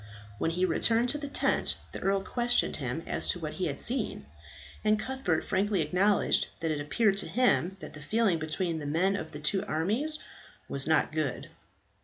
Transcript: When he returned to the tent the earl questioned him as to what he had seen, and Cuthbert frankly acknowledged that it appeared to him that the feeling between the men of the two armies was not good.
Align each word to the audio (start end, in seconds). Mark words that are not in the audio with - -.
When 0.39 0.49
he 0.49 0.65
returned 0.65 1.09
to 1.09 1.19
the 1.19 1.27
tent 1.27 1.77
the 1.91 1.99
earl 1.99 2.21
questioned 2.23 2.77
him 2.77 3.03
as 3.05 3.27
to 3.27 3.39
what 3.39 3.53
he 3.61 3.67
had 3.67 3.77
seen, 3.77 4.25
and 4.83 4.97
Cuthbert 4.97 5.45
frankly 5.45 5.83
acknowledged 5.83 6.47
that 6.59 6.71
it 6.71 6.81
appeared 6.81 7.17
to 7.17 7.27
him 7.27 7.77
that 7.81 7.93
the 7.93 8.01
feeling 8.01 8.39
between 8.39 8.79
the 8.79 8.87
men 8.87 9.15
of 9.15 9.31
the 9.31 9.39
two 9.39 9.63
armies 9.67 10.23
was 10.67 10.87
not 10.87 11.11
good. 11.11 11.49